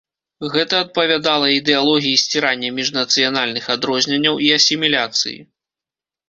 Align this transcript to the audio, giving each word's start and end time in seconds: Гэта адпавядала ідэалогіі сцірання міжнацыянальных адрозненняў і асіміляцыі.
Гэта 0.53 0.77
адпавядала 0.85 1.47
ідэалогіі 1.57 2.21
сцірання 2.21 2.69
міжнацыянальных 2.79 3.69
адрозненняў 3.75 4.41
і 4.49 4.49
асіміляцыі. 4.57 5.37